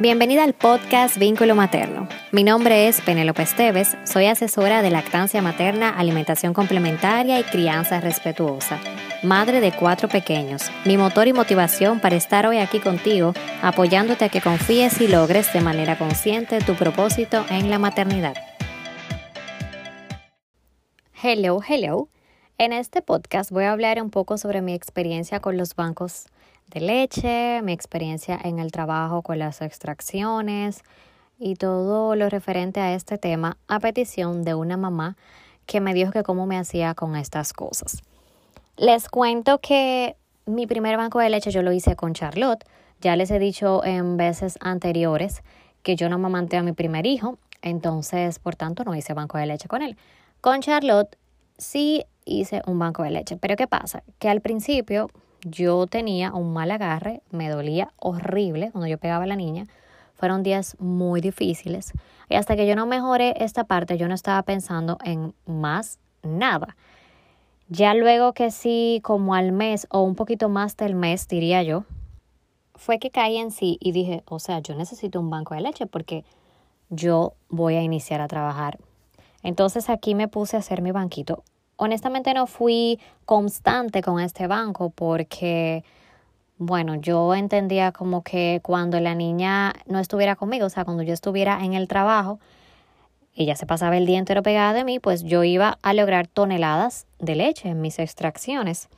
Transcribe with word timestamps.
Bienvenida 0.00 0.44
al 0.44 0.52
podcast 0.52 1.18
Vínculo 1.18 1.56
Materno. 1.56 2.08
Mi 2.30 2.44
nombre 2.44 2.86
es 2.86 3.00
Penélope 3.00 3.42
Esteves, 3.42 3.96
soy 4.04 4.26
asesora 4.26 4.80
de 4.80 4.90
lactancia 4.90 5.42
materna, 5.42 5.90
alimentación 5.90 6.54
complementaria 6.54 7.40
y 7.40 7.42
crianza 7.42 7.98
respetuosa. 7.98 8.78
Madre 9.24 9.60
de 9.60 9.72
cuatro 9.72 10.08
pequeños, 10.08 10.70
mi 10.84 10.96
motor 10.96 11.26
y 11.26 11.32
motivación 11.32 11.98
para 11.98 12.14
estar 12.14 12.46
hoy 12.46 12.58
aquí 12.58 12.78
contigo, 12.78 13.34
apoyándote 13.60 14.26
a 14.26 14.28
que 14.28 14.40
confíes 14.40 15.00
y 15.00 15.08
logres 15.08 15.52
de 15.52 15.62
manera 15.62 15.98
consciente 15.98 16.60
tu 16.60 16.76
propósito 16.76 17.44
en 17.50 17.68
la 17.68 17.80
maternidad. 17.80 18.36
Hello, 21.20 21.58
hello. 21.68 22.08
En 22.56 22.72
este 22.72 23.02
podcast 23.02 23.50
voy 23.50 23.64
a 23.64 23.72
hablar 23.72 24.00
un 24.00 24.10
poco 24.10 24.38
sobre 24.38 24.62
mi 24.62 24.74
experiencia 24.74 25.40
con 25.40 25.56
los 25.56 25.74
bancos 25.74 26.26
de 26.68 26.80
leche, 26.80 27.62
mi 27.62 27.72
experiencia 27.72 28.38
en 28.42 28.58
el 28.58 28.72
trabajo 28.72 29.22
con 29.22 29.38
las 29.38 29.62
extracciones 29.62 30.82
y 31.38 31.54
todo 31.54 32.14
lo 32.14 32.28
referente 32.28 32.80
a 32.80 32.94
este 32.94 33.18
tema 33.18 33.56
a 33.68 33.80
petición 33.80 34.42
de 34.44 34.54
una 34.54 34.76
mamá 34.76 35.16
que 35.66 35.80
me 35.80 35.94
dijo 35.94 36.12
que 36.12 36.22
cómo 36.22 36.46
me 36.46 36.58
hacía 36.58 36.94
con 36.94 37.16
estas 37.16 37.52
cosas. 37.52 38.02
Les 38.76 39.08
cuento 39.08 39.58
que 39.58 40.16
mi 40.46 40.66
primer 40.66 40.96
banco 40.96 41.18
de 41.18 41.30
leche 41.30 41.50
yo 41.50 41.62
lo 41.62 41.72
hice 41.72 41.96
con 41.96 42.14
Charlotte. 42.14 42.64
Ya 43.00 43.16
les 43.16 43.30
he 43.30 43.38
dicho 43.38 43.84
en 43.84 44.16
veces 44.16 44.58
anteriores 44.60 45.42
que 45.82 45.96
yo 45.96 46.08
no 46.08 46.18
mamanté 46.18 46.56
a 46.56 46.62
mi 46.62 46.72
primer 46.72 47.06
hijo, 47.06 47.38
entonces 47.62 48.38
por 48.38 48.56
tanto 48.56 48.84
no 48.84 48.94
hice 48.94 49.14
banco 49.14 49.38
de 49.38 49.46
leche 49.46 49.68
con 49.68 49.82
él. 49.82 49.96
Con 50.40 50.60
Charlotte 50.60 51.16
sí 51.56 52.04
hice 52.24 52.62
un 52.66 52.78
banco 52.78 53.02
de 53.02 53.10
leche, 53.10 53.36
pero 53.36 53.56
¿qué 53.56 53.66
pasa? 53.66 54.02
Que 54.18 54.28
al 54.28 54.40
principio 54.40 55.10
yo 55.42 55.86
tenía 55.86 56.32
un 56.32 56.52
mal 56.52 56.70
agarre, 56.70 57.22
me 57.30 57.48
dolía 57.48 57.92
horrible 57.96 58.70
cuando 58.70 58.88
yo 58.88 58.98
pegaba 58.98 59.24
a 59.24 59.28
la 59.28 59.36
niña. 59.36 59.66
Fueron 60.14 60.42
días 60.42 60.76
muy 60.80 61.20
difíciles 61.20 61.92
y 62.28 62.34
hasta 62.34 62.56
que 62.56 62.66
yo 62.66 62.74
no 62.74 62.86
mejoré 62.86 63.34
esta 63.42 63.64
parte, 63.64 63.96
yo 63.96 64.08
no 64.08 64.14
estaba 64.14 64.42
pensando 64.42 64.98
en 65.04 65.34
más 65.46 65.98
nada. 66.22 66.76
Ya 67.68 67.94
luego 67.94 68.32
que 68.32 68.50
sí, 68.50 69.00
como 69.04 69.34
al 69.34 69.52
mes 69.52 69.86
o 69.90 70.02
un 70.02 70.14
poquito 70.14 70.48
más 70.48 70.76
del 70.76 70.94
mes, 70.94 71.28
diría 71.28 71.62
yo, 71.62 71.84
fue 72.74 72.98
que 72.98 73.10
caí 73.10 73.36
en 73.36 73.50
sí 73.50 73.76
y 73.80 73.92
dije, 73.92 74.22
o 74.26 74.38
sea, 74.38 74.60
yo 74.60 74.74
necesito 74.74 75.20
un 75.20 75.30
banco 75.30 75.54
de 75.54 75.60
leche 75.60 75.86
porque 75.86 76.24
yo 76.90 77.34
voy 77.48 77.76
a 77.76 77.82
iniciar 77.82 78.20
a 78.20 78.28
trabajar. 78.28 78.78
Entonces 79.42 79.88
aquí 79.90 80.14
me 80.14 80.28
puse 80.28 80.56
a 80.56 80.60
hacer 80.60 80.82
mi 80.82 80.90
banquito 80.90 81.44
honestamente 81.78 82.34
no 82.34 82.46
fui 82.46 83.00
constante 83.24 84.02
con 84.02 84.20
este 84.20 84.46
banco 84.46 84.90
porque, 84.90 85.84
bueno, 86.58 86.96
yo 86.96 87.34
entendía 87.34 87.92
como 87.92 88.22
que 88.22 88.60
cuando 88.62 89.00
la 89.00 89.14
niña 89.14 89.72
no 89.86 89.98
estuviera 89.98 90.36
conmigo, 90.36 90.66
o 90.66 90.70
sea, 90.70 90.84
cuando 90.84 91.02
yo 91.02 91.14
estuviera 91.14 91.64
en 91.64 91.72
el 91.72 91.88
trabajo, 91.88 92.40
ella 93.34 93.54
se 93.54 93.66
pasaba 93.66 93.96
el 93.96 94.04
día 94.04 94.18
entero 94.18 94.42
pegada 94.42 94.72
de 94.72 94.84
mí, 94.84 94.98
pues 94.98 95.22
yo 95.22 95.44
iba 95.44 95.78
a 95.80 95.94
lograr 95.94 96.26
toneladas 96.26 97.06
de 97.20 97.36
leche 97.36 97.68
en 97.68 97.80
mis 97.80 98.00
extracciones. 98.00 98.88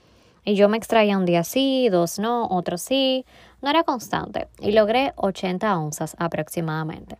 Y 0.42 0.54
yo 0.54 0.70
me 0.70 0.78
extraía 0.78 1.18
un 1.18 1.26
día 1.26 1.44
sí, 1.44 1.90
dos 1.90 2.18
no, 2.18 2.46
otro 2.46 2.78
sí. 2.78 3.26
No 3.60 3.68
era 3.68 3.84
constante. 3.84 4.48
Y 4.58 4.72
logré 4.72 5.12
80 5.16 5.78
onzas 5.78 6.16
aproximadamente. 6.18 7.18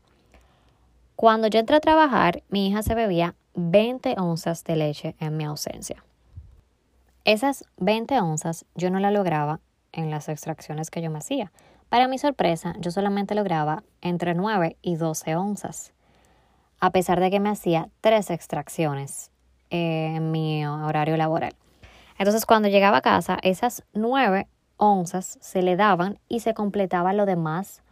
Cuando 1.16 1.48
yo 1.48 1.60
entré 1.60 1.76
a 1.76 1.80
trabajar, 1.80 2.42
mi 2.48 2.68
hija 2.68 2.82
se 2.82 2.94
bebía 2.94 3.34
20 3.54 4.16
onzas 4.18 4.64
de 4.64 4.76
leche 4.76 5.16
en 5.18 5.36
mi 5.36 5.44
ausencia. 5.44 6.04
Esas 7.24 7.64
20 7.76 8.20
onzas 8.20 8.64
yo 8.74 8.90
no 8.90 8.98
la 8.98 9.10
lograba 9.10 9.60
en 9.92 10.10
las 10.10 10.28
extracciones 10.28 10.90
que 10.90 11.02
yo 11.02 11.10
me 11.10 11.18
hacía. 11.18 11.52
Para 11.88 12.08
mi 12.08 12.18
sorpresa, 12.18 12.74
yo 12.78 12.90
solamente 12.90 13.34
lograba 13.34 13.82
entre 14.00 14.34
9 14.34 14.76
y 14.80 14.96
12 14.96 15.36
onzas, 15.36 15.92
a 16.78 16.90
pesar 16.90 17.20
de 17.20 17.30
que 17.30 17.40
me 17.40 17.50
hacía 17.50 17.88
tres 18.00 18.30
extracciones 18.30 19.30
en 19.70 20.30
mi 20.30 20.64
horario 20.66 21.16
laboral. 21.16 21.54
Entonces, 22.18 22.46
cuando 22.46 22.68
llegaba 22.68 22.98
a 22.98 23.02
casa, 23.02 23.38
esas 23.42 23.82
9 23.92 24.46
onzas 24.76 25.38
se 25.40 25.62
le 25.62 25.76
daban 25.76 26.18
y 26.28 26.40
se 26.40 26.54
completaba 26.54 27.12
lo 27.12 27.26
demás 27.26 27.82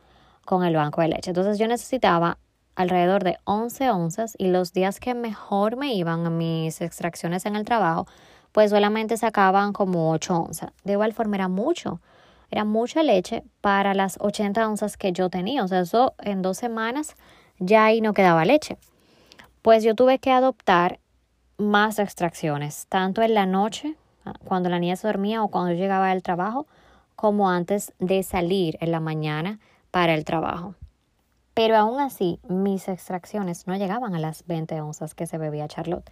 con 0.44 0.64
el 0.64 0.76
banco 0.76 1.00
de 1.00 1.08
leche. 1.08 1.30
Entonces, 1.30 1.58
yo 1.58 1.66
necesitaba 1.66 2.38
alrededor 2.78 3.24
de 3.24 3.38
11 3.42 3.90
onzas 3.90 4.34
y 4.38 4.46
los 4.46 4.72
días 4.72 5.00
que 5.00 5.12
mejor 5.12 5.76
me 5.76 5.94
iban 5.94 6.24
a 6.24 6.30
mis 6.30 6.80
extracciones 6.80 7.44
en 7.44 7.56
el 7.56 7.64
trabajo, 7.64 8.06
pues 8.52 8.70
solamente 8.70 9.16
sacaban 9.16 9.72
como 9.72 10.12
8 10.12 10.36
onzas. 10.36 10.70
De 10.84 10.92
igual 10.92 11.12
forma 11.12 11.34
era 11.34 11.48
mucho, 11.48 12.00
era 12.52 12.64
mucha 12.64 13.02
leche 13.02 13.42
para 13.60 13.94
las 13.94 14.16
80 14.20 14.68
onzas 14.68 14.96
que 14.96 15.10
yo 15.10 15.28
tenía. 15.28 15.64
O 15.64 15.68
sea, 15.68 15.80
eso 15.80 16.14
en 16.20 16.40
dos 16.40 16.56
semanas 16.56 17.16
ya 17.58 17.84
ahí 17.86 18.00
no 18.00 18.14
quedaba 18.14 18.44
leche. 18.44 18.78
Pues 19.60 19.82
yo 19.82 19.96
tuve 19.96 20.20
que 20.20 20.30
adoptar 20.30 21.00
más 21.56 21.98
extracciones, 21.98 22.86
tanto 22.88 23.22
en 23.22 23.34
la 23.34 23.44
noche, 23.44 23.96
ah, 24.24 24.34
cuando 24.44 24.68
la 24.68 24.78
niña 24.78 24.94
se 24.94 25.08
dormía 25.08 25.42
o 25.42 25.48
cuando 25.48 25.72
yo 25.72 25.78
llegaba 25.78 26.10
del 26.10 26.22
trabajo, 26.22 26.68
como 27.16 27.50
antes 27.50 27.92
de 27.98 28.22
salir 28.22 28.78
en 28.80 28.92
la 28.92 29.00
mañana 29.00 29.58
para 29.90 30.14
el 30.14 30.24
trabajo. 30.24 30.76
Pero 31.58 31.76
aún 31.76 31.98
así, 31.98 32.38
mis 32.48 32.86
extracciones 32.86 33.66
no 33.66 33.74
llegaban 33.74 34.14
a 34.14 34.20
las 34.20 34.46
20 34.46 34.80
onzas 34.80 35.16
que 35.16 35.26
se 35.26 35.38
bebía 35.38 35.66
Charlotte. 35.66 36.08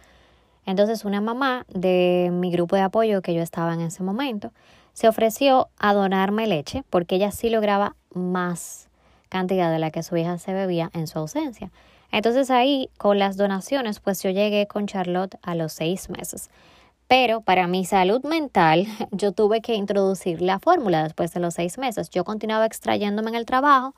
Entonces, 0.65 1.05
una 1.05 1.21
mamá 1.21 1.65
de 1.69 2.31
mi 2.33 2.51
grupo 2.51 2.75
de 2.75 2.81
apoyo 2.81 3.21
que 3.21 3.33
yo 3.33 3.41
estaba 3.41 3.73
en 3.73 3.79
ese 3.79 4.03
momento 4.03 4.51
se 4.91 5.07
ofreció 5.07 5.69
a 5.79 5.93
donarme 5.93 6.47
leche 6.47 6.83
porque 6.89 7.15
ella 7.15 7.31
sí 7.31 7.49
lograba 7.49 7.95
más 8.13 8.89
cantidad 9.29 9.71
de 9.71 9.79
la 9.79 9.89
que 9.89 10.03
su 10.03 10.17
hija 10.17 10.37
se 10.37 10.51
bebía 10.51 10.89
en 10.93 11.07
su 11.07 11.17
ausencia. 11.17 11.71
Entonces 12.11 12.51
ahí, 12.51 12.89
con 12.97 13.17
las 13.17 13.37
donaciones, 13.37 14.01
pues 14.01 14.21
yo 14.21 14.29
llegué 14.31 14.67
con 14.67 14.85
Charlotte 14.85 15.37
a 15.43 15.55
los 15.55 15.71
seis 15.71 16.09
meses. 16.09 16.49
Pero 17.07 17.39
para 17.39 17.67
mi 17.67 17.85
salud 17.85 18.21
mental, 18.25 18.85
yo 19.11 19.31
tuve 19.31 19.61
que 19.61 19.75
introducir 19.75 20.41
la 20.41 20.59
fórmula 20.59 21.03
después 21.03 21.33
de 21.33 21.39
los 21.39 21.53
seis 21.53 21.77
meses. 21.77 22.09
Yo 22.09 22.25
continuaba 22.25 22.65
extrayéndome 22.65 23.29
en 23.29 23.35
el 23.35 23.45
trabajo, 23.45 23.95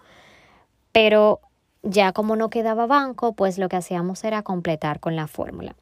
pero 1.01 1.39
ya 1.81 2.11
como 2.11 2.35
no 2.35 2.49
quedaba 2.49 2.85
banco, 2.85 3.31
pues 3.31 3.57
lo 3.57 3.69
que 3.69 3.77
hacíamos 3.77 4.21
era 4.25 4.43
completar 4.43 4.99
con 4.99 5.15
la 5.15 5.27
fórmula. 5.27 5.77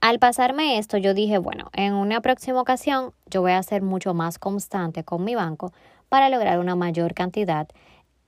Al 0.00 0.20
pasarme 0.20 0.78
esto, 0.78 0.96
yo 0.96 1.12
dije, 1.12 1.38
bueno, 1.38 1.70
en 1.72 1.94
una 1.94 2.20
próxima 2.20 2.60
ocasión 2.60 3.12
yo 3.26 3.40
voy 3.40 3.50
a 3.50 3.62
ser 3.64 3.82
mucho 3.82 4.14
más 4.14 4.38
constante 4.38 5.02
con 5.02 5.24
mi 5.24 5.34
banco 5.34 5.72
para 6.08 6.28
lograr 6.28 6.60
una 6.60 6.76
mayor 6.76 7.14
cantidad 7.14 7.66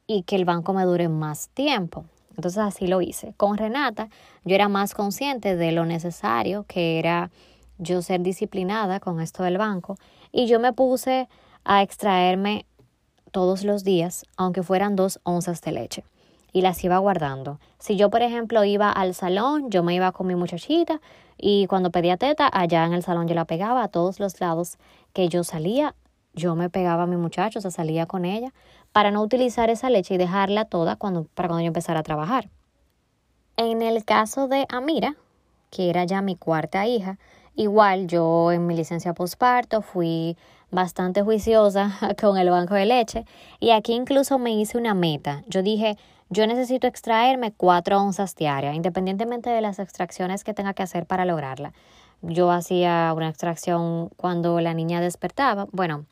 y 0.09 0.25
que 0.25 0.35
el 0.35 0.45
banco 0.45 0.75
me 0.75 0.83
dure 0.83 1.09
más 1.09 1.49
tiempo. 1.51 2.07
Entonces 2.31 2.59
así 2.59 2.89
lo 2.89 3.01
hice. 3.01 3.33
Con 3.37 3.57
Renata 3.57 4.09
yo 4.45 4.57
era 4.57 4.69
más 4.69 4.95
consciente 4.95 5.55
de 5.55 5.71
lo 5.71 5.87
necesario 5.87 6.65
que 6.67 6.99
era 6.99 7.31
yo 7.79 8.03
ser 8.03 8.21
disciplinada 8.21 8.99
con 8.99 9.21
esto 9.21 9.45
del 9.45 9.59
banco 9.59 9.95
y 10.33 10.49
yo 10.49 10.59
me 10.59 10.73
puse 10.73 11.29
a 11.63 11.83
extraerme 11.83 12.67
todos 13.35 13.65
los 13.65 13.83
días, 13.83 14.27
aunque 14.37 14.63
fueran 14.63 14.95
dos 14.95 15.19
onzas 15.25 15.61
de 15.61 15.73
leche, 15.73 16.05
y 16.53 16.63
las 16.63 16.85
iba 16.85 16.99
guardando. 16.99 17.59
Si 17.81 17.97
yo, 17.97 18.09
por 18.09 18.23
ejemplo, 18.23 18.63
iba 18.63 18.93
al 18.93 19.13
salón, 19.13 19.73
yo 19.73 19.83
me 19.83 19.93
iba 19.93 20.13
con 20.13 20.29
mi 20.29 20.37
muchachita 20.37 21.01
y 21.37 21.67
cuando 21.67 21.91
pedía 21.91 22.17
teta, 22.17 22.49
allá 22.53 22.85
en 22.85 22.93
el 22.93 23.03
salón 23.03 23.27
yo 23.27 23.35
la 23.35 23.45
pegaba 23.45 23.83
a 23.83 23.89
todos 23.89 24.21
los 24.21 24.41
lados 24.41 24.79
que 25.13 25.29
yo 25.29 25.43
salía, 25.43 25.97
yo 26.33 26.55
me 26.55 26.71
pegaba 26.71 27.03
a 27.03 27.07
mi 27.07 27.17
muchacho, 27.17 27.59
o 27.59 27.63
sea, 27.63 27.73
salía 27.73 28.07
con 28.07 28.25
ella, 28.25 28.55
para 28.93 29.11
no 29.11 29.21
utilizar 29.21 29.69
esa 29.69 29.91
leche 29.91 30.15
y 30.15 30.17
dejarla 30.17 30.67
toda 30.67 30.95
cuando, 30.95 31.25
para 31.35 31.49
cuando 31.49 31.63
yo 31.63 31.67
empezara 31.67 31.99
a 31.99 32.05
trabajar. 32.05 32.51
En 33.57 33.83
el 33.83 34.05
caso 34.05 34.47
de 34.47 34.65
Amira, 34.69 35.17
que 35.71 35.91
era 35.91 36.05
ya 36.05 36.23
mi 36.23 36.37
cuarta 36.37 36.87
hija, 36.87 37.19
igual 37.57 38.07
yo 38.07 38.53
en 38.53 38.69
mi 38.69 38.77
licencia 38.77 39.13
postparto 39.13 39.83
fui 39.83 40.37
bastante 40.75 41.23
juiciosa 41.23 41.93
con 42.21 42.37
el 42.37 42.51
banco 42.51 42.75
de 42.75 42.87
leche 42.87 43.25
y 43.61 43.71
aquí 43.71 43.95
incluso 43.95 44.39
me 44.39 44.53
hice 44.53 44.77
una 44.77 44.95
meta. 44.95 45.43
Yo 45.47 45.63
dije, 45.63 45.97
yo 46.29 46.47
necesito 46.47 46.87
extraerme 46.87 47.53
cuatro 47.53 48.01
onzas 48.01 48.35
diarias, 48.35 48.75
independientemente 48.75 49.51
de 49.51 49.61
las 49.61 49.79
extracciones 49.79 50.43
que 50.43 50.53
tenga 50.55 50.75
que 50.75 50.83
hacer 50.83 51.07
para 51.07 51.25
lograrla. 51.25 51.73
Yo 52.23 52.51
hacía 52.51 53.13
una 53.15 53.29
extracción 53.29 54.09
cuando 54.17 54.61
la 54.61 54.75
niña 54.75 55.01
despertaba, 55.01 55.67
bueno, 55.73 56.07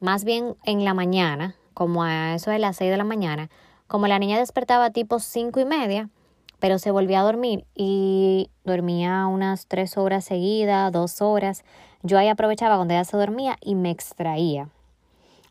más 0.00 0.24
bien 0.24 0.56
en 0.64 0.84
la 0.84 0.92
mañana, 0.92 1.54
como 1.72 2.02
a 2.02 2.34
eso 2.34 2.50
de 2.50 2.58
las 2.58 2.76
seis 2.76 2.90
de 2.90 2.96
la 2.96 3.04
mañana, 3.04 3.48
como 3.86 4.08
la 4.08 4.18
niña 4.18 4.38
despertaba 4.38 4.90
tipo 4.90 5.20
cinco 5.20 5.60
y 5.60 5.64
media, 5.64 6.10
pero 6.58 6.78
se 6.78 6.90
volvía 6.90 7.20
a 7.20 7.24
dormir 7.24 7.64
y 7.74 8.50
dormía 8.64 9.26
unas 9.26 9.66
tres 9.66 9.96
horas 9.96 10.24
seguidas, 10.24 10.92
dos 10.92 11.20
horas. 11.20 11.64
Yo 12.02 12.18
ahí 12.18 12.28
aprovechaba 12.28 12.76
cuando 12.76 12.94
ella 12.94 13.04
se 13.04 13.16
dormía 13.16 13.56
y 13.60 13.74
me 13.74 13.90
extraía. 13.90 14.68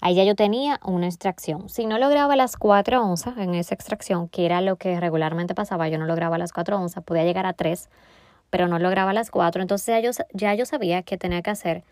Ahí 0.02 0.16
ya 0.16 0.24
yo 0.24 0.36
tenía 0.36 0.80
una 0.84 1.08
extracción. 1.08 1.70
Si 1.70 1.86
no 1.86 1.98
lograba 1.98 2.36
las 2.36 2.58
cuatro 2.58 3.04
onzas 3.04 3.38
en 3.38 3.56
esa 3.56 3.74
extracción, 3.74 4.28
que 4.28 4.46
era 4.46 4.62
lo 4.62 4.76
que 4.76 5.00
regularmente 5.00 5.56
pasaba, 5.56 5.88
yo 5.88 5.98
no 5.98 6.06
lograba 6.06 6.38
las 6.38 6.54
cuatro 6.54 6.80
onzas, 6.80 7.04
podía 7.04 7.24
llegar 7.24 7.46
a 7.46 7.54
tres, 7.54 7.90
pero 8.50 8.68
no 8.68 8.78
lograba 8.78 9.14
las 9.14 9.32
cuatro. 9.32 9.62
Entonces 9.62 9.88
ya 9.88 10.00
yo, 10.00 10.12
ya 10.34 10.54
yo 10.54 10.66
sabía 10.66 11.02
que 11.02 11.18
tenía 11.18 11.42
que 11.42 11.50
hacer 11.50 11.84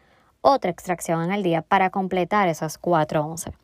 otra 0.41 0.69
extracción 0.69 1.23
en 1.23 1.31
el 1.31 1.41
día 1.41 1.61
para 1.61 1.89
completar 1.89 2.49
esas 2.49 2.77
cuatro 2.77 3.25
onzas. 3.25 3.55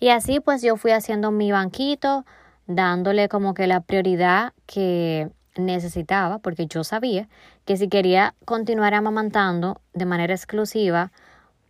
Y 0.00 0.08
así 0.08 0.40
pues 0.40 0.62
yo 0.62 0.76
fui 0.76 0.90
haciendo 0.90 1.30
mi 1.30 1.52
banquito, 1.52 2.24
dándole 2.66 3.28
como 3.28 3.54
que 3.54 3.66
la 3.66 3.80
prioridad 3.80 4.52
que 4.66 5.30
necesitaba, 5.56 6.38
porque 6.38 6.66
yo 6.66 6.84
sabía 6.84 7.28
que 7.64 7.76
si 7.76 7.88
quería 7.88 8.34
continuar 8.44 8.94
amamantando 8.94 9.80
de 9.92 10.06
manera 10.06 10.34
exclusiva 10.34 11.12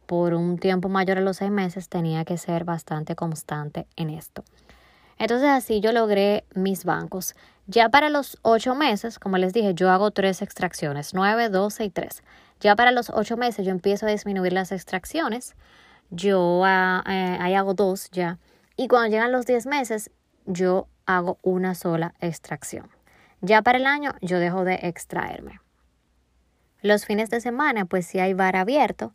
por 0.06 0.34
un 0.34 0.58
tiempo 0.58 0.88
mayor 0.88 1.18
a 1.18 1.22
los 1.22 1.38
seis 1.38 1.50
meses, 1.50 1.88
tenía 1.88 2.24
que 2.24 2.38
ser 2.38 2.64
bastante 2.64 3.14
constante 3.14 3.86
en 3.96 4.10
esto. 4.10 4.44
Entonces 5.18 5.48
así 5.48 5.80
yo 5.80 5.92
logré 5.92 6.44
mis 6.54 6.84
bancos. 6.84 7.34
Ya 7.66 7.88
para 7.88 8.10
los 8.10 8.38
ocho 8.42 8.74
meses, 8.74 9.18
como 9.18 9.38
les 9.38 9.52
dije, 9.52 9.74
yo 9.74 9.90
hago 9.90 10.10
tres 10.10 10.42
extracciones, 10.42 11.14
nueve, 11.14 11.48
doce 11.48 11.84
y 11.84 11.90
tres. 11.90 12.22
Ya 12.60 12.76
para 12.76 12.90
los 12.90 13.10
ocho 13.10 13.36
meses 13.36 13.64
yo 13.64 13.70
empiezo 13.70 14.06
a 14.06 14.10
disminuir 14.10 14.52
las 14.52 14.72
extracciones. 14.72 15.54
Yo 16.10 16.62
ah, 16.64 17.02
eh, 17.08 17.38
ahí 17.40 17.54
hago 17.54 17.74
dos 17.74 18.10
ya. 18.10 18.38
Y 18.76 18.88
cuando 18.88 19.10
llegan 19.10 19.32
los 19.32 19.46
diez 19.46 19.66
meses, 19.66 20.10
yo 20.46 20.88
hago 21.06 21.38
una 21.42 21.74
sola 21.74 22.14
extracción. 22.20 22.88
Ya 23.40 23.62
para 23.62 23.78
el 23.78 23.86
año 23.86 24.12
yo 24.20 24.38
dejo 24.38 24.64
de 24.64 24.74
extraerme. 24.82 25.60
Los 26.80 27.06
fines 27.06 27.30
de 27.30 27.40
semana, 27.40 27.84
pues 27.84 28.06
sí 28.06 28.18
hay 28.18 28.34
bar 28.34 28.56
abierto, 28.56 29.12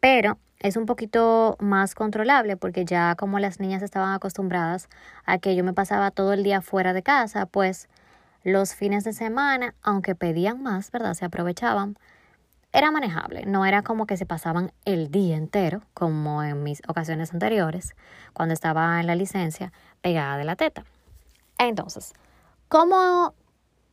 pero 0.00 0.38
es 0.60 0.76
un 0.76 0.86
poquito 0.86 1.56
más 1.60 1.94
controlable 1.94 2.56
porque 2.56 2.84
ya 2.84 3.14
como 3.16 3.38
las 3.38 3.60
niñas 3.60 3.82
estaban 3.82 4.12
acostumbradas 4.12 4.88
a 5.24 5.38
que 5.38 5.54
yo 5.54 5.64
me 5.64 5.72
pasaba 5.72 6.10
todo 6.10 6.32
el 6.32 6.42
día 6.42 6.60
fuera 6.60 6.92
de 6.92 7.02
casa, 7.02 7.46
pues 7.46 7.88
los 8.42 8.74
fines 8.74 9.04
de 9.04 9.12
semana, 9.12 9.74
aunque 9.82 10.14
pedían 10.14 10.62
más, 10.62 10.90
¿verdad? 10.90 11.14
Se 11.14 11.24
aprovechaban, 11.24 11.96
era 12.72 12.90
manejable, 12.90 13.46
no 13.46 13.64
era 13.64 13.82
como 13.82 14.06
que 14.06 14.16
se 14.16 14.26
pasaban 14.26 14.72
el 14.84 15.10
día 15.10 15.36
entero, 15.36 15.82
como 15.94 16.42
en 16.42 16.62
mis 16.62 16.82
ocasiones 16.88 17.32
anteriores, 17.32 17.94
cuando 18.32 18.52
estaba 18.52 19.00
en 19.00 19.06
la 19.06 19.14
licencia 19.14 19.72
pegada 20.02 20.36
de 20.36 20.44
la 20.44 20.56
teta. 20.56 20.84
Entonces, 21.58 22.12
¿cómo 22.68 23.34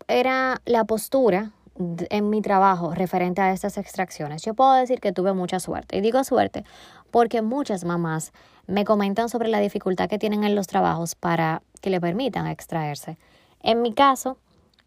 era 0.08 0.62
la 0.66 0.84
postura 0.84 1.52
en 1.78 2.30
mi 2.30 2.42
trabajo 2.42 2.94
referente 2.94 3.42
a 3.42 3.52
estas 3.52 3.78
extracciones, 3.78 4.42
yo 4.44 4.54
puedo 4.54 4.74
decir 4.74 5.02
que 5.02 5.12
tuve 5.12 5.34
mucha 5.34 5.60
suerte. 5.60 5.98
Y 5.98 6.02
digo 6.02 6.24
suerte 6.24 6.64
porque 7.12 7.42
muchas 7.42 7.84
mamás 7.84 8.32
me 8.66 8.86
comentan 8.86 9.30
sobre 9.30 9.50
la 9.50 9.60
dificultad 9.60 10.10
que 10.10 10.18
tienen 10.18 10.44
en 10.44 10.56
los 10.56 10.68
trabajos 10.68 11.16
para 11.16 11.62
que 11.82 11.90
le 11.90 12.00
permitan 12.00 12.48
extraerse. 12.48 13.18
En 13.62 13.82
mi 13.82 13.94
caso, 13.94 14.38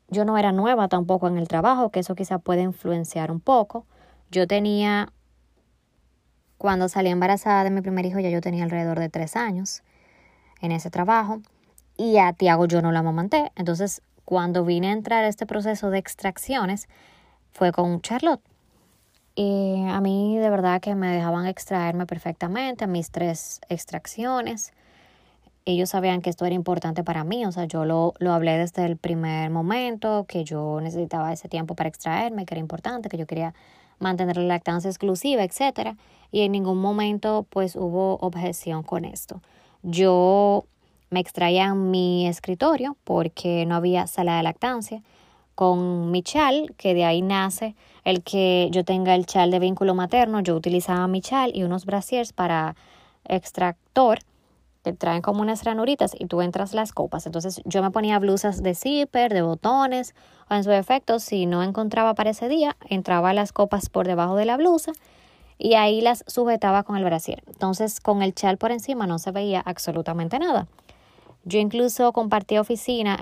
yo 0.09 0.25
no 0.25 0.39
era 0.39 0.53
nueva 0.53 0.89
tampoco 0.89 1.29
en 1.29 1.39
el 1.39 1.49
trabajo, 1.49 1.91
que 1.91 2.01
eso 2.01 2.15
quizá 2.15 2.39
puede 2.39 2.63
influenciar 2.63 3.31
un 3.31 3.41
poco. 3.41 3.87
Yo 4.31 4.47
tenía, 4.47 5.13
cuando 6.57 6.89
salí 6.89 7.11
embarazada 7.11 7.65
de 7.65 7.71
mi 7.71 7.81
primer 7.81 8.07
hijo, 8.07 8.19
ya 8.19 8.31
yo 8.31 8.41
tenía 8.41 8.65
alrededor 8.65 8.99
de 8.99 9.09
tres 9.09 9.37
años 9.37 9.83
en 10.61 10.73
ese 10.73 10.91
trabajo. 10.91 11.41
Y 11.97 12.19
a 12.19 12.33
Tiago 12.33 12.67
yo 12.67 12.81
no 12.81 12.93
la 12.93 13.01
amamanté. 13.01 13.53
Entonces 13.57 14.03
cuando 14.25 14.65
vine 14.65 14.89
a 14.89 14.93
entrar 14.93 15.25
a 15.25 15.29
este 15.29 15.47
proceso 15.47 15.89
de 15.91 15.99
extracciones 15.99 16.87
fue 17.53 17.73
con 17.73 18.03
Charlotte. 18.03 18.43
Y 19.35 19.85
a 19.89 20.01
mí 20.01 20.37
de 20.37 20.51
verdad 20.51 20.81
que 20.81 20.95
me 20.95 21.09
dejaban 21.09 21.47
extraerme 21.47 22.05
perfectamente 22.07 22.87
mis 22.87 23.11
tres 23.11 23.61
extracciones. 23.69 24.73
Ellos 25.69 25.91
sabían 25.91 26.23
que 26.23 26.31
esto 26.31 26.47
era 26.47 26.55
importante 26.55 27.05
para 27.05 27.25
mí, 27.25 27.45
o 27.45 27.53
sea, 27.53 27.67
yo 27.67 27.85
lo, 27.85 28.15
lo 28.21 28.33
hablé 28.33 28.57
desde 28.57 28.87
el 28.87 28.97
primer 28.97 29.51
momento, 29.51 30.25
que 30.27 30.43
yo 30.43 30.81
necesitaba 30.81 31.31
ese 31.31 31.47
tiempo 31.51 31.75
para 31.75 31.91
extraerme, 31.91 32.47
que 32.47 32.55
era 32.55 32.61
importante, 32.61 33.11
que 33.11 33.19
yo 33.19 33.27
quería 33.27 33.53
mantener 33.99 34.39
la 34.39 34.45
lactancia 34.45 34.89
exclusiva, 34.89 35.45
etc. 35.45 35.95
Y 36.33 36.41
en 36.41 36.53
ningún 36.53 36.79
momento 36.79 37.47
pues 37.51 37.77
hubo 37.77 38.15
objeción 38.23 38.83
con 38.83 39.05
esto. 39.05 39.43
Yo 39.83 40.65
me 41.11 41.21
extraían 41.21 41.91
mi 41.91 42.27
escritorio 42.27 42.97
porque 43.05 43.67
no 43.67 43.75
había 43.75 44.07
sala 44.07 44.39
de 44.39 44.45
lactancia 44.45 45.03
con 45.55 46.11
mi 46.11 46.23
chal, 46.23 46.73
que 46.79 46.95
de 46.95 47.05
ahí 47.05 47.21
nace 47.21 47.77
el 48.05 48.23
que 48.23 48.71
yo 48.73 48.85
tenga 48.85 49.15
el 49.15 49.27
chal 49.27 49.51
de 49.51 49.59
vínculo 49.59 49.95
materno, 49.95 50.41
yo 50.41 50.57
utilizaba 50.57 51.07
mi 51.09 51.21
chal 51.21 51.51
y 51.55 51.63
unos 51.63 51.85
brasiers 51.85 52.33
para 52.33 52.75
extractor 53.27 54.21
traen 54.93 55.23
como 55.23 55.43
unas 55.43 55.65
ranuritas 55.65 56.13
y 56.19 56.27
tú 56.27 56.41
entras 56.43 56.75
las 56.75 56.93
copas. 56.93 57.27
Entonces 57.27 57.61
yo 57.65 57.83
me 57.83 57.91
ponía 57.91 58.19
blusas 58.19 58.63
de 58.63 58.75
zipper, 58.75 59.33
de 59.33 59.43
botones, 59.43 60.15
o 60.51 60.55
en 60.55 60.65
su 60.65 60.71
efecto, 60.73 61.19
si 61.19 61.47
no 61.47 61.63
encontraba 61.63 62.15
para 62.15 62.31
ese 62.31 62.49
día, 62.49 62.77
entraba 62.89 63.33
las 63.33 63.53
copas 63.53 63.89
por 63.89 64.07
debajo 64.07 64.37
de 64.37 64.45
la 64.45 64.57
blusa 64.57 64.93
y 65.59 65.75
ahí 65.75 66.01
las 66.01 66.25
sujetaba 66.27 66.85
con 66.85 66.97
el 66.97 67.05
brasier. 67.05 67.43
Entonces 67.47 68.01
con 68.01 68.23
el 68.23 68.35
chal 68.35 68.59
por 68.59 68.71
encima 68.71 69.07
no 69.07 69.19
se 69.19 69.33
veía 69.33 69.61
absolutamente 69.61 70.39
nada. 70.39 70.67
Yo 71.45 71.59
incluso 71.59 72.13
compartí 72.13 72.59
oficina 72.59 73.19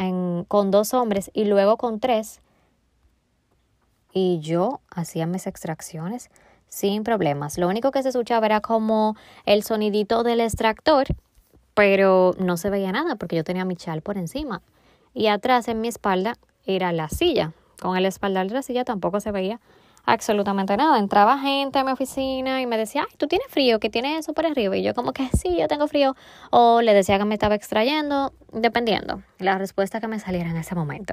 con 0.49 0.71
dos 0.71 0.95
hombres 0.95 1.31
y 1.33 1.45
luego 1.45 1.77
con 1.77 2.01
tres. 2.01 2.41
Y 4.13 4.41
yo 4.41 4.81
hacía 4.91 5.27
mis 5.27 5.47
extracciones 5.47 6.31
sin 6.69 7.05
problemas. 7.05 7.59
Lo 7.59 7.69
único 7.69 7.91
que 7.91 8.03
se 8.03 8.09
escuchaba 8.09 8.47
era 8.47 8.61
como 8.61 9.17
el 9.45 9.63
sonidito 9.63 10.23
del 10.23 10.41
extractor, 10.41 11.07
pero 11.77 12.35
no 12.39 12.57
se 12.57 12.71
veía 12.71 12.91
nada 12.91 13.17
porque 13.17 13.37
yo 13.37 13.45
tenía 13.45 13.67
mi 13.67 13.77
chal 13.77 14.01
por 14.01 14.17
encima. 14.17 14.63
Y 15.13 15.27
atrás 15.27 15.69
en 15.69 15.83
mi 15.83 15.89
espalda 15.89 16.39
era 16.65 16.91
la 16.91 17.11
silla. 17.11 17.53
Con 17.79 17.99
el 17.99 18.07
espaldar 18.07 18.49
de 18.49 18.55
la 18.55 18.63
silla 18.63 18.83
tampoco 18.83 19.21
se 19.21 19.31
veía 19.31 19.61
absolutamente 20.07 20.75
nada. 20.79 20.99
Entraba 20.99 21.39
gente 21.39 21.79
a 21.79 21.85
mi 21.85 21.93
oficina 21.93 22.63
y 22.63 22.67
me 22.67 22.79
decía, 22.79 23.07
ay, 23.07 23.15
tú 23.19 23.27
tienes 23.27 23.49
frío, 23.49 23.79
que 23.79 23.91
tienes 23.91 24.21
eso 24.21 24.33
por 24.33 24.47
arriba. 24.47 24.75
Y 24.75 24.83
yo 24.83 24.95
como 24.95 25.13
que 25.13 25.29
sí, 25.37 25.55
yo 25.59 25.69
tengo 25.69 25.87
frío. 25.87 26.17
O 26.51 26.81
le 26.81 26.95
decía 26.95 27.19
que 27.19 27.27
me 27.27 27.35
estaba 27.35 27.55
extrayendo, 27.55 28.33
dependiendo 28.53 29.23
la 29.39 29.59
respuesta 29.59 30.01
que 30.01 30.09
me 30.09 30.19
saliera 30.19 30.49
en 30.49 30.57
ese 30.57 30.75
momento. 30.75 31.13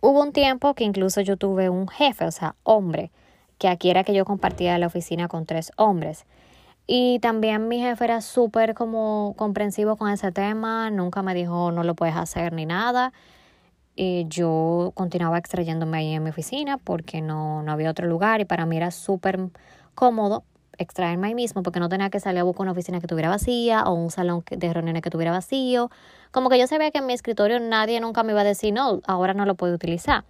Hubo 0.00 0.22
un 0.22 0.32
tiempo 0.32 0.74
que 0.74 0.84
incluso 0.84 1.22
yo 1.22 1.36
tuve 1.36 1.70
un 1.70 1.88
jefe, 1.88 2.24
o 2.24 2.30
sea, 2.30 2.54
hombre, 2.62 3.10
que 3.58 3.66
aquí 3.66 3.90
era 3.90 4.04
que 4.04 4.14
yo 4.14 4.24
compartía 4.24 4.78
la 4.78 4.86
oficina 4.86 5.26
con 5.26 5.44
tres 5.44 5.72
hombres. 5.76 6.24
Y 6.86 7.18
también 7.20 7.68
mi 7.68 7.80
jefe 7.80 8.04
era 8.04 8.20
súper 8.20 8.74
como 8.74 9.34
comprensivo 9.36 9.96
con 9.96 10.10
ese 10.10 10.32
tema, 10.32 10.90
nunca 10.90 11.22
me 11.22 11.34
dijo 11.34 11.72
no 11.72 11.82
lo 11.82 11.94
puedes 11.94 12.16
hacer 12.16 12.52
ni 12.52 12.66
nada. 12.66 13.12
Y 13.96 14.26
yo 14.28 14.92
continuaba 14.94 15.38
extrayéndome 15.38 15.98
ahí 15.98 16.12
en 16.14 16.22
mi 16.24 16.30
oficina 16.30 16.78
porque 16.78 17.20
no, 17.22 17.62
no 17.62 17.72
había 17.72 17.90
otro 17.90 18.06
lugar 18.06 18.40
y 18.40 18.44
para 18.44 18.66
mí 18.66 18.76
era 18.76 18.90
súper 18.90 19.38
cómodo 19.94 20.44
extraerme 20.78 21.28
ahí 21.28 21.34
mismo 21.34 21.62
porque 21.62 21.80
no 21.80 21.88
tenía 21.88 22.10
que 22.10 22.20
salir 22.20 22.40
a 22.40 22.42
buscar 22.42 22.62
una 22.62 22.72
oficina 22.72 23.00
que 23.00 23.06
tuviera 23.06 23.28
vacía 23.28 23.84
o 23.84 23.94
un 23.94 24.10
salón 24.10 24.44
de 24.50 24.72
reuniones 24.72 25.02
que 25.02 25.10
tuviera 25.10 25.30
vacío. 25.30 25.90
Como 26.32 26.50
que 26.50 26.58
yo 26.58 26.66
sabía 26.66 26.90
que 26.90 26.98
en 26.98 27.06
mi 27.06 27.12
escritorio 27.12 27.60
nadie 27.60 28.00
nunca 28.00 28.22
me 28.22 28.32
iba 28.32 28.40
a 28.40 28.44
decir, 28.44 28.74
no, 28.74 29.00
ahora 29.06 29.34
no 29.34 29.46
lo 29.46 29.54
puedo 29.54 29.74
utilizar. 29.74 30.24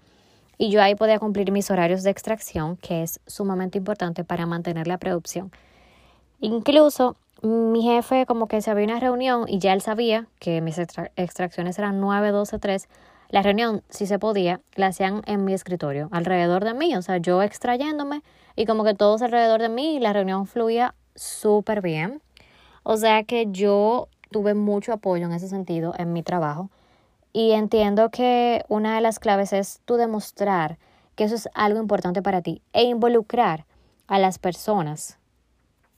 Y 0.58 0.70
yo 0.70 0.82
ahí 0.82 0.94
podía 0.94 1.18
cumplir 1.18 1.50
mis 1.50 1.70
horarios 1.70 2.02
de 2.02 2.10
extracción, 2.10 2.76
que 2.76 3.02
es 3.02 3.20
sumamente 3.26 3.78
importante 3.78 4.22
para 4.22 4.46
mantener 4.46 4.86
la 4.86 4.98
producción. 4.98 5.50
Incluso 6.44 7.16
mi 7.40 7.80
jefe 7.80 8.26
como 8.26 8.48
que 8.48 8.60
se 8.60 8.70
había 8.70 8.84
una 8.84 9.00
reunión 9.00 9.46
y 9.48 9.60
ya 9.60 9.72
él 9.72 9.80
sabía 9.80 10.26
que 10.38 10.60
mis 10.60 10.78
extracciones 10.78 11.78
eran 11.78 12.02
9, 12.02 12.32
12, 12.32 12.58
3 12.58 12.88
la 13.30 13.40
reunión, 13.40 13.82
si 13.88 14.04
se 14.04 14.18
podía, 14.18 14.60
la 14.74 14.88
hacían 14.88 15.22
en 15.24 15.46
mi 15.46 15.54
escritorio, 15.54 16.10
alrededor 16.12 16.62
de 16.62 16.74
mí, 16.74 16.94
o 16.96 17.00
sea, 17.00 17.16
yo 17.16 17.42
extrayéndome 17.42 18.22
y 18.56 18.66
como 18.66 18.84
que 18.84 18.92
todos 18.92 19.22
alrededor 19.22 19.62
de 19.62 19.70
mí 19.70 19.96
y 19.96 20.00
la 20.00 20.12
reunión 20.12 20.46
fluía 20.46 20.94
súper 21.14 21.80
bien. 21.80 22.20
O 22.82 22.98
sea 22.98 23.24
que 23.24 23.46
yo 23.50 24.08
tuve 24.30 24.52
mucho 24.52 24.92
apoyo 24.92 25.24
en 25.24 25.32
ese 25.32 25.48
sentido 25.48 25.94
en 25.96 26.12
mi 26.12 26.22
trabajo 26.22 26.68
y 27.32 27.52
entiendo 27.52 28.10
que 28.10 28.66
una 28.68 28.96
de 28.96 29.00
las 29.00 29.18
claves 29.18 29.54
es 29.54 29.80
tú 29.86 29.96
demostrar 29.96 30.76
que 31.14 31.24
eso 31.24 31.36
es 31.36 31.48
algo 31.54 31.80
importante 31.80 32.20
para 32.20 32.42
ti 32.42 32.60
e 32.74 32.82
involucrar 32.82 33.64
a 34.08 34.18
las 34.18 34.38
personas. 34.38 35.18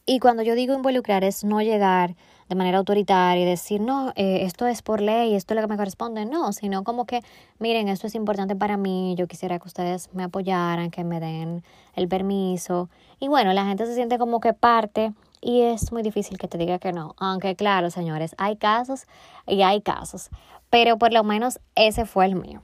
Y 0.09 0.21
cuando 0.21 0.45
yo 0.45 0.55
digo 0.55 0.73
involucrar 0.73 1.25
es 1.25 1.43
no 1.43 1.61
llegar 1.61 2.15
de 2.49 2.55
manera 2.55 2.79
autoritaria 2.79 3.43
y 3.43 3.45
decir, 3.45 3.81
no, 3.81 4.13
eh, 4.15 4.43
esto 4.43 4.69
es 4.69 4.81
por 4.83 5.01
ley, 5.01 5.35
esto 5.35 5.53
es 5.53 5.57
lo 5.57 5.67
que 5.67 5.73
me 5.73 5.77
corresponde, 5.77 6.27
no, 6.27 6.53
sino 6.53 6.85
como 6.85 7.07
que, 7.07 7.23
miren, 7.59 7.89
esto 7.89 8.07
es 8.07 8.15
importante 8.15 8.55
para 8.55 8.77
mí, 8.77 9.17
yo 9.19 9.27
quisiera 9.27 9.59
que 9.59 9.67
ustedes 9.67 10.09
me 10.15 10.23
apoyaran, 10.23 10.93
que 10.93 11.03
me 11.03 11.19
den 11.19 11.65
el 11.97 12.07
permiso. 12.07 12.89
Y 13.19 13.27
bueno, 13.27 13.53
la 13.53 13.65
gente 13.65 13.85
se 13.85 13.97
siente 13.97 14.17
como 14.17 14.39
que 14.39 14.53
parte 14.53 15.13
y 15.41 15.63
es 15.63 15.91
muy 15.91 16.03
difícil 16.03 16.39
que 16.39 16.47
te 16.47 16.57
diga 16.57 16.79
que 16.79 16.93
no, 16.93 17.17
aunque 17.19 17.57
claro, 17.57 17.91
señores, 17.91 18.37
hay 18.39 18.57
casos 18.57 19.07
y 19.45 19.63
hay 19.63 19.81
casos, 19.81 20.31
pero 20.71 20.99
por 20.99 21.13
lo 21.13 21.25
menos 21.25 21.59
ese 21.75 22.07
fue 22.07 22.27
el 22.27 22.37
mío. 22.37 22.63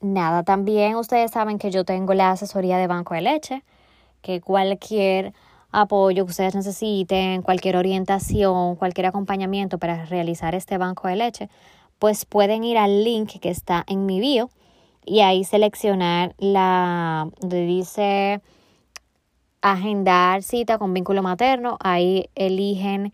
Nada, 0.00 0.42
también 0.42 0.96
ustedes 0.96 1.30
saben 1.30 1.58
que 1.58 1.70
yo 1.70 1.84
tengo 1.84 2.12
la 2.12 2.32
asesoría 2.32 2.76
de 2.76 2.88
banco 2.88 3.14
de 3.14 3.22
leche, 3.22 3.64
que 4.20 4.40
cualquier 4.40 5.32
apoyo 5.70 6.24
que 6.24 6.30
ustedes 6.30 6.54
necesiten, 6.54 7.42
cualquier 7.42 7.76
orientación, 7.76 8.76
cualquier 8.76 9.06
acompañamiento 9.06 9.78
para 9.78 10.06
realizar 10.06 10.54
este 10.54 10.78
banco 10.78 11.08
de 11.08 11.16
leche, 11.16 11.48
pues 11.98 12.24
pueden 12.24 12.64
ir 12.64 12.78
al 12.78 13.04
link 13.04 13.38
que 13.40 13.50
está 13.50 13.84
en 13.86 14.06
mi 14.06 14.20
bio 14.20 14.50
y 15.04 15.20
ahí 15.20 15.44
seleccionar 15.44 16.34
la 16.38 17.28
donde 17.40 17.64
dice 17.64 18.40
agendar 19.62 20.42
cita 20.42 20.78
con 20.78 20.94
vínculo 20.94 21.22
materno, 21.22 21.76
ahí 21.80 22.28
eligen 22.34 23.12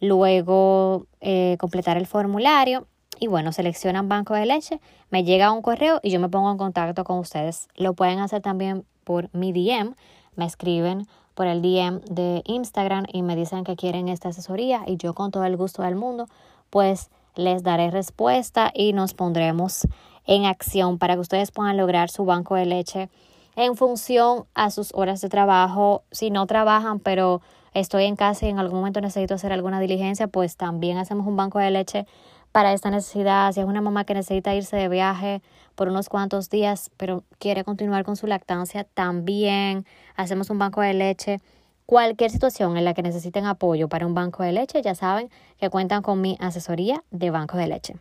luego 0.00 1.06
eh, 1.20 1.56
completar 1.58 1.96
el 1.96 2.06
formulario 2.06 2.86
y 3.18 3.26
bueno, 3.26 3.52
seleccionan 3.52 4.08
banco 4.08 4.34
de 4.34 4.46
leche, 4.46 4.80
me 5.10 5.24
llega 5.24 5.52
un 5.52 5.60
correo 5.60 6.00
y 6.02 6.10
yo 6.10 6.20
me 6.20 6.30
pongo 6.30 6.50
en 6.50 6.56
contacto 6.56 7.04
con 7.04 7.18
ustedes. 7.18 7.68
Lo 7.76 7.92
pueden 7.92 8.18
hacer 8.18 8.40
también 8.40 8.84
por 9.04 9.28
mi 9.34 9.52
DM, 9.52 9.94
me 10.36 10.46
escriben 10.46 11.06
por 11.40 11.46
el 11.46 11.62
DM 11.62 12.00
de 12.00 12.42
Instagram 12.44 13.06
y 13.10 13.22
me 13.22 13.34
dicen 13.34 13.64
que 13.64 13.74
quieren 13.74 14.10
esta 14.10 14.28
asesoría 14.28 14.82
y 14.86 14.98
yo 14.98 15.14
con 15.14 15.30
todo 15.30 15.46
el 15.46 15.56
gusto 15.56 15.80
del 15.80 15.96
mundo 15.96 16.28
pues 16.68 17.08
les 17.34 17.62
daré 17.62 17.90
respuesta 17.90 18.70
y 18.74 18.92
nos 18.92 19.14
pondremos 19.14 19.88
en 20.26 20.44
acción 20.44 20.98
para 20.98 21.14
que 21.14 21.20
ustedes 21.20 21.50
puedan 21.50 21.78
lograr 21.78 22.10
su 22.10 22.26
banco 22.26 22.56
de 22.56 22.66
leche 22.66 23.08
en 23.56 23.74
función 23.74 24.44
a 24.52 24.70
sus 24.70 24.92
horas 24.92 25.22
de 25.22 25.30
trabajo. 25.30 26.02
Si 26.10 26.28
no 26.28 26.46
trabajan, 26.46 27.00
pero 27.00 27.40
estoy 27.72 28.04
en 28.04 28.16
casa 28.16 28.44
y 28.44 28.50
en 28.50 28.58
algún 28.58 28.80
momento 28.80 29.00
necesito 29.00 29.32
hacer 29.32 29.54
alguna 29.54 29.80
diligencia, 29.80 30.26
pues 30.26 30.58
también 30.58 30.98
hacemos 30.98 31.26
un 31.26 31.36
banco 31.36 31.58
de 31.58 31.70
leche 31.70 32.06
para 32.52 32.72
esta 32.72 32.90
necesidad. 32.90 33.52
Si 33.52 33.60
es 33.60 33.66
una 33.66 33.80
mamá 33.80 34.04
que 34.04 34.14
necesita 34.14 34.54
irse 34.54 34.76
de 34.76 34.88
viaje 34.88 35.42
por 35.74 35.88
unos 35.88 36.08
cuantos 36.08 36.50
días, 36.50 36.90
pero 36.96 37.24
quiere 37.38 37.64
continuar 37.64 38.04
con 38.04 38.16
su 38.16 38.26
lactancia, 38.26 38.84
también 38.84 39.86
hacemos 40.16 40.50
un 40.50 40.58
banco 40.58 40.80
de 40.80 40.94
leche. 40.94 41.38
Cualquier 41.86 42.30
situación 42.30 42.76
en 42.76 42.84
la 42.84 42.94
que 42.94 43.02
necesiten 43.02 43.46
apoyo 43.46 43.88
para 43.88 44.06
un 44.06 44.14
banco 44.14 44.42
de 44.42 44.52
leche, 44.52 44.82
ya 44.82 44.94
saben 44.94 45.30
que 45.58 45.70
cuentan 45.70 46.02
con 46.02 46.20
mi 46.20 46.36
asesoría 46.40 47.02
de 47.10 47.30
banco 47.30 47.56
de 47.56 47.66
leche. 47.66 47.96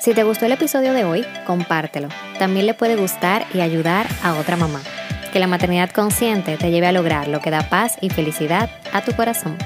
Si 0.00 0.14
te 0.14 0.24
gustó 0.24 0.46
el 0.46 0.52
episodio 0.52 0.94
de 0.94 1.04
hoy, 1.04 1.26
compártelo. 1.46 2.08
También 2.38 2.66
le 2.66 2.72
puede 2.72 2.96
gustar 2.96 3.44
y 3.52 3.60
ayudar 3.60 4.06
a 4.22 4.34
otra 4.38 4.56
mamá. 4.56 4.80
Que 5.30 5.38
la 5.38 5.46
maternidad 5.46 5.90
consciente 5.90 6.56
te 6.56 6.70
lleve 6.70 6.86
a 6.86 6.92
lograr 6.92 7.28
lo 7.28 7.40
que 7.40 7.50
da 7.50 7.68
paz 7.68 7.98
y 8.00 8.08
felicidad 8.08 8.70
a 8.92 9.02
tu 9.02 9.12
corazón. 9.14 9.58